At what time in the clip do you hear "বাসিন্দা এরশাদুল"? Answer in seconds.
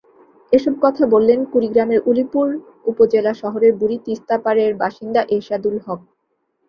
4.81-5.75